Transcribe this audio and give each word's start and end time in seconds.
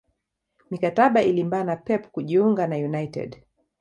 Mikataba 0.69 1.21
ilimbana 1.23 1.75
Pep 1.75 2.11
kujiunga 2.11 2.67
na 2.67 2.75
united 2.77 3.43